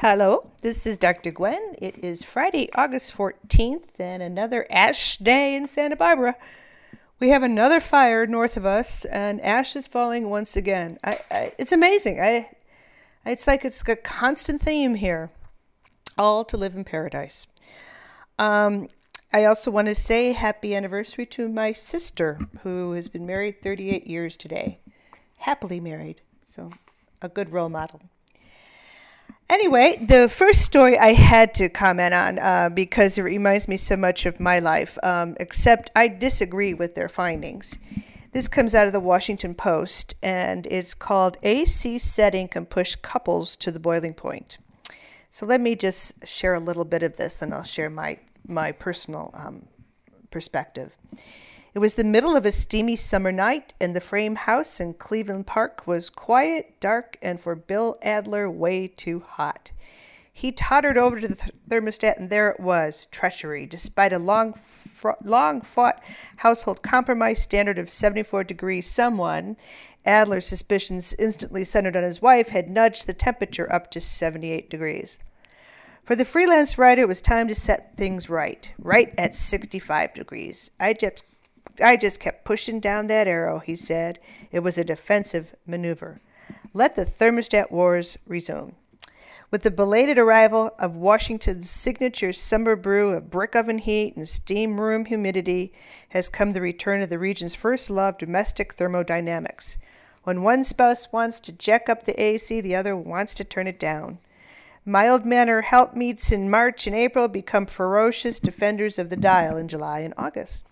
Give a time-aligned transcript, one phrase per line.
[0.00, 1.30] Hello, this is Dr.
[1.30, 1.74] Gwen.
[1.80, 6.36] It is Friday, August 14th, and another ash day in Santa Barbara.
[7.18, 10.98] We have another fire north of us, and ash is falling once again.
[11.02, 12.20] I, I, it's amazing.
[12.20, 12.50] I,
[13.24, 15.30] it's like it's a constant theme here.
[16.18, 17.46] All to live in paradise.
[18.38, 18.88] Um,
[19.32, 24.06] I also want to say happy anniversary to my sister, who has been married 38
[24.06, 24.80] years today.
[25.38, 26.20] Happily married.
[26.42, 26.70] So,
[27.22, 28.02] a good role model.
[29.48, 33.96] Anyway, the first story I had to comment on uh, because it reminds me so
[33.96, 37.78] much of my life, um, except I disagree with their findings.
[38.32, 43.54] This comes out of the Washington Post, and it's called AC Setting Can Push Couples
[43.56, 44.58] to the Boiling Point.
[45.30, 48.18] So let me just share a little bit of this, and I'll share my,
[48.48, 49.68] my personal um,
[50.32, 50.96] perspective.
[51.76, 55.46] It was the middle of a steamy summer night, and the frame house in Cleveland
[55.46, 59.72] Park was quiet, dark, and for Bill Adler, way too hot.
[60.32, 63.66] He tottered over to the thermostat, and there it was treachery.
[63.66, 66.02] Despite a long, fr- long fought
[66.38, 69.58] household compromise standard of 74 degrees, someone,
[70.06, 75.18] Adler's suspicions instantly centered on his wife, had nudged the temperature up to 78 degrees.
[76.04, 80.70] For the freelance writer, it was time to set things right, right at 65 degrees.
[80.80, 81.24] I just
[81.82, 84.18] I just kept pushing down that arrow, he said.
[84.50, 86.20] It was a defensive maneuver.
[86.72, 88.74] Let the thermostat wars resume.
[89.50, 94.80] With the belated arrival of Washington's signature summer brew of brick oven heat and steam
[94.80, 95.72] room humidity
[96.10, 99.78] has come the return of the region's first love, domestic thermodynamics.
[100.24, 103.78] When one spouse wants to jack up the AC, the other wants to turn it
[103.78, 104.18] down.
[104.84, 110.00] Mild manner helpmeets in March and April become ferocious defenders of the dial in July
[110.00, 110.66] and August.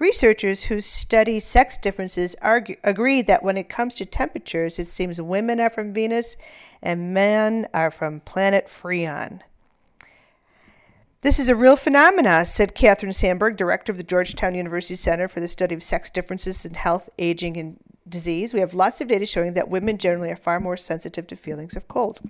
[0.00, 5.20] Researchers who study sex differences argue, agree that when it comes to temperatures, it seems
[5.20, 6.38] women are from Venus
[6.82, 9.42] and men are from planet Freon.
[11.20, 15.40] This is a real phenomenon, said Kathryn Sandberg, director of the Georgetown University Center for
[15.40, 17.76] the Study of Sex Differences in Health, Aging, and
[18.08, 18.54] Disease.
[18.54, 21.76] We have lots of data showing that women generally are far more sensitive to feelings
[21.76, 22.22] of cold.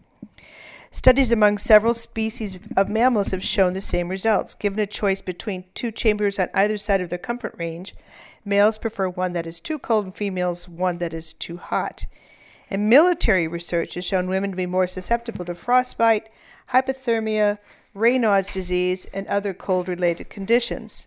[0.92, 4.54] Studies among several species of mammals have shown the same results.
[4.54, 7.94] Given a choice between two chambers on either side of the comfort range,
[8.44, 12.06] males prefer one that is too cold and females one that is too hot.
[12.68, 16.28] And military research has shown women to be more susceptible to frostbite,
[16.70, 17.58] hypothermia,
[17.94, 21.06] Raynaud's disease, and other cold related conditions.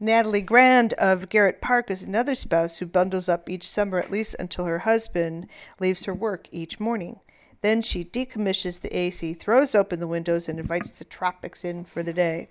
[0.00, 4.34] Natalie Grand of Garrett Park is another spouse who bundles up each summer at least
[4.40, 5.46] until her husband
[5.78, 7.20] leaves for work each morning.
[7.60, 12.02] Then she decommissions the AC, throws open the windows, and invites the tropics in for
[12.02, 12.48] the day.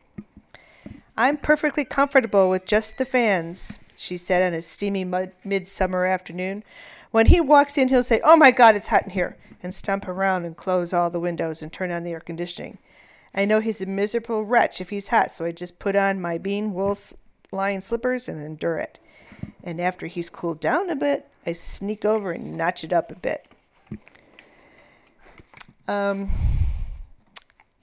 [1.16, 6.64] I'm perfectly comfortable with just the fans, she said on a steamy mud- midsummer afternoon.
[7.12, 10.08] When he walks in, he'll say, Oh my God, it's hot in here, and stomp
[10.08, 12.78] around and close all the windows and turn on the air conditioning.
[13.34, 16.38] I know he's a miserable wretch if he's hot, so I just put on my
[16.38, 16.98] bean wool
[17.52, 19.00] lined slippers and endure it.
[19.64, 23.16] And after he's cooled down a bit, I sneak over and notch it up a
[23.16, 23.48] bit.
[25.88, 26.32] Um,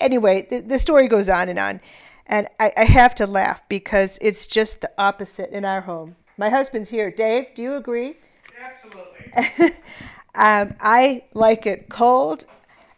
[0.00, 1.80] anyway, the, the story goes on and on.
[2.26, 6.16] And I, I have to laugh because it's just the opposite in our home.
[6.36, 7.10] My husband's here.
[7.10, 8.16] Dave, do you agree?
[8.58, 9.76] Absolutely.
[10.34, 12.46] um, I like it cold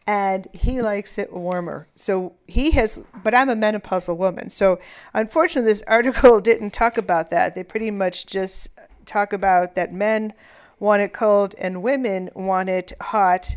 [0.06, 1.88] and he likes it warmer.
[1.94, 4.50] So he has, but I'm a menopausal woman.
[4.50, 4.78] So
[5.12, 7.54] unfortunately, this article didn't talk about that.
[7.54, 8.70] They pretty much just
[9.04, 10.32] talk about that men
[10.78, 13.56] want it cold and women want it hot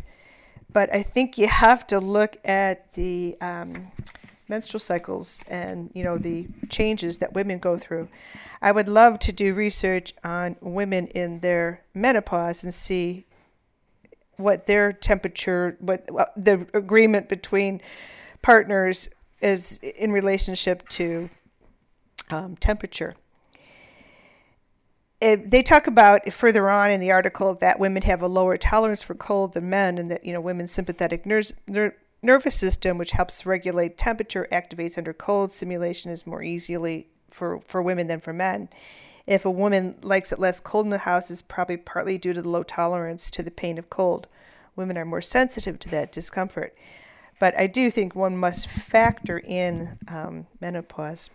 [0.72, 3.90] but I think you have to look at the um,
[4.48, 8.08] menstrual cycles and you know the changes that women go through.
[8.60, 13.24] I would love to do research on women in their menopause and see
[14.36, 17.80] what their temperature, what, what the agreement between
[18.42, 19.08] partners
[19.40, 21.30] is in relationship to
[22.30, 23.14] um, temperature
[25.20, 29.02] it, they talk about further on in the article that women have a lower tolerance
[29.02, 33.10] for cold than men, and that you know women's sympathetic nerves, ner- nervous system, which
[33.12, 35.52] helps regulate temperature, activates under cold.
[35.52, 38.68] Simulation is more easily for for women than for men.
[39.26, 42.42] If a woman likes it less cold in the house, is probably partly due to
[42.42, 44.26] the low tolerance to the pain of cold.
[44.74, 46.74] Women are more sensitive to that discomfort.
[47.38, 51.30] But I do think one must factor in um, menopause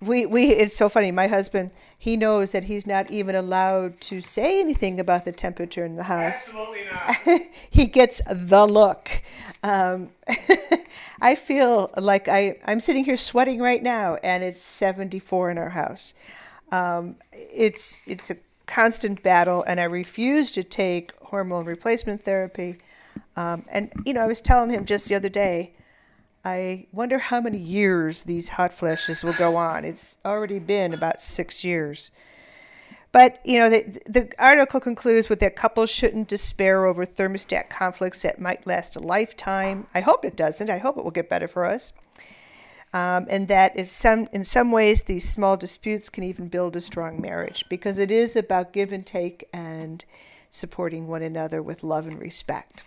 [0.00, 1.10] we we it's so funny.
[1.10, 5.84] My husband he knows that he's not even allowed to say anything about the temperature
[5.84, 6.52] in the house.
[6.52, 7.40] Absolutely not.
[7.70, 9.22] he gets the look.
[9.62, 10.10] Um,
[11.20, 15.70] i feel like I, i'm sitting here sweating right now and it's 74 in our
[15.70, 16.14] house.
[16.70, 22.78] Um, it's it's a constant battle and i refuse to take hormone replacement therapy.
[23.36, 25.74] Um, and, you know, I was telling him just the other day,
[26.46, 29.84] I wonder how many years these hot flashes will go on.
[29.84, 32.12] It's already been about six years.
[33.10, 38.22] But, you know, the, the article concludes with that couples shouldn't despair over thermostat conflicts
[38.22, 39.88] that might last a lifetime.
[39.92, 40.70] I hope it doesn't.
[40.70, 41.92] I hope it will get better for us.
[42.92, 46.80] Um, and that if some, in some ways these small disputes can even build a
[46.80, 50.04] strong marriage because it is about give and take and
[50.48, 52.84] supporting one another with love and respect.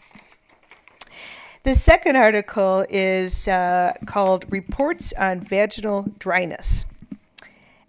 [1.63, 6.85] The second article is uh, called Reports on Vaginal Dryness.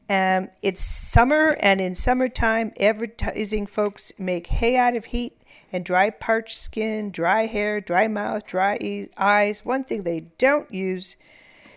[0.08, 5.40] Um, it's summer, and in summertime, advertising folks make hay out of heat
[5.72, 9.64] and dry parched skin, dry hair, dry mouth, dry e- eyes.
[9.64, 11.16] One thing they don't use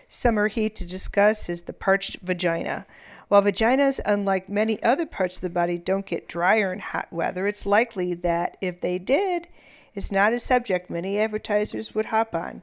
[0.08, 2.86] summer heat to discuss is the parched vagina.
[3.28, 7.46] While vaginas, unlike many other parts of the body, don't get drier in hot weather,
[7.46, 9.46] it's likely that if they did,
[9.94, 12.62] it's not a subject many advertisers would hop on.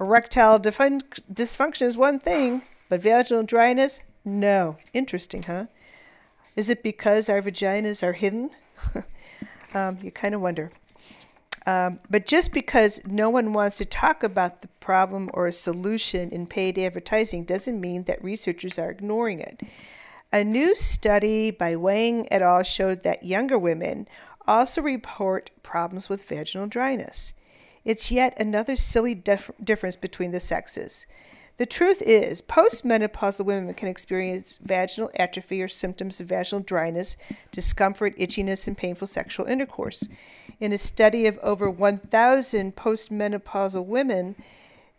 [0.00, 4.76] Erectile dysfunction is one thing, but vaginal dryness, no.
[4.92, 5.66] Interesting, huh?
[6.54, 8.50] Is it because our vaginas are hidden?
[9.74, 10.70] um, you kind of wonder.
[11.66, 16.30] Um, but just because no one wants to talk about the problem or a solution
[16.30, 19.62] in paid advertising doesn't mean that researchers are ignoring it.
[20.32, 22.62] A new study by Wang et al.
[22.62, 24.08] showed that younger women
[24.46, 27.34] also report problems with vaginal dryness.
[27.84, 31.06] It's yet another silly dif- difference between the sexes.
[31.58, 37.16] The truth is, postmenopausal women can experience vaginal atrophy or symptoms of vaginal dryness,
[37.50, 40.08] discomfort, itchiness, and painful sexual intercourse.
[40.60, 44.36] In a study of over 1,000 postmenopausal women,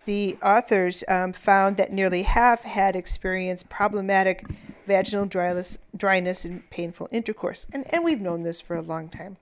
[0.05, 4.45] the authors um, found that nearly half had experienced problematic
[4.85, 7.67] vaginal dryness, dryness and painful intercourse.
[7.73, 9.37] And, and we've known this for a long time.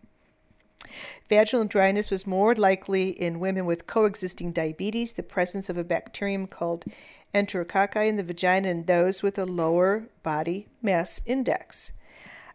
[1.29, 6.47] Vaginal dryness was more likely in women with coexisting diabetes, the presence of a bacterium
[6.47, 6.85] called
[7.33, 11.91] enterococci in the vagina, and those with a lower body mass index.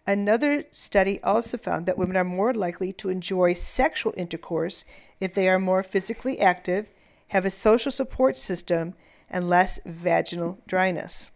[0.07, 4.85] Another study also found that women are more likely to enjoy sexual intercourse
[5.19, 6.87] if they are more physically active,
[7.29, 8.95] have a social support system,
[9.29, 11.33] and less vaginal dryness.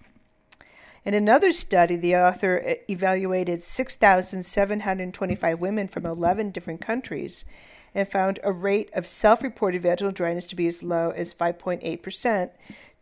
[1.05, 7.47] In another study, the author evaluated 6,725 women from 11 different countries
[7.95, 12.51] and found a rate of self reported vaginal dryness to be as low as 5.8%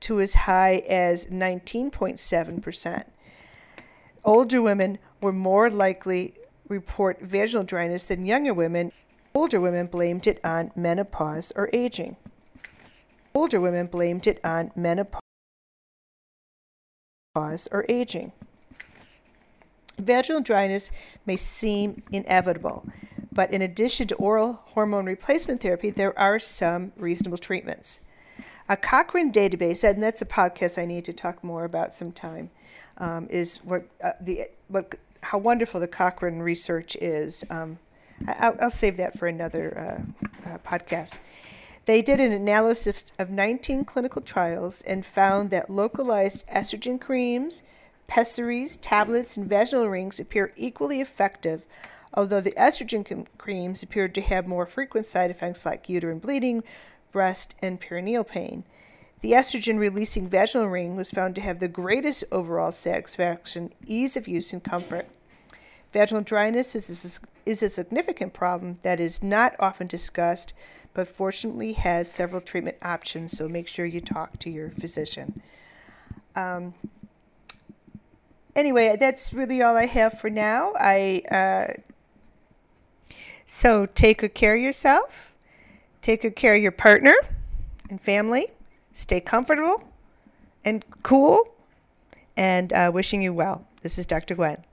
[0.01, 3.05] to as high as 19.7%.
[4.25, 8.93] Older women were more likely to report vaginal dryness than younger women.
[9.35, 12.17] Older women blamed it on menopause or aging.
[13.35, 15.21] Older women blamed it on menopause
[17.37, 18.33] or aging.
[19.99, 20.91] Vaginal dryness
[21.27, 22.87] may seem inevitable,
[23.33, 28.01] but in addition to oral hormone replacement therapy, there are some reasonable treatments.
[28.69, 32.51] A Cochrane database, and that's a podcast I need to talk more about sometime,
[32.99, 37.45] um, is what uh, the what how wonderful the Cochrane research is.
[37.51, 37.79] Um,
[38.27, 40.07] I, will save that for another
[40.45, 41.19] uh, uh, podcast.
[41.89, 47.63] They did an analysis of 19 clinical trials and found that localized estrogen creams,
[48.07, 51.65] pessaries, tablets, and vaginal rings appear equally effective,
[52.13, 56.63] although the estrogen creams appeared to have more frequent side effects like uterine bleeding,
[57.11, 58.65] breast, and perineal pain.
[59.23, 64.29] The estrogen releasing vaginal ring was found to have the greatest overall satisfaction, ease of
[64.29, 65.07] use, and comfort.
[65.95, 70.53] Vaginal dryness is a, is a significant problem that is not often discussed
[70.95, 75.41] but fortunately has several treatment options, so make sure you talk to your physician.
[76.35, 76.75] Um,
[78.55, 80.73] anyway, that's really all I have for now.
[80.79, 81.81] I uh,
[83.47, 85.35] so take good care of yourself,
[86.03, 87.15] take good care of your partner
[87.89, 88.49] and family,
[88.93, 89.89] stay comfortable
[90.65, 91.55] and cool,
[92.37, 93.67] and uh, wishing you well.
[93.83, 94.35] This is Dr.
[94.35, 94.65] Gwen.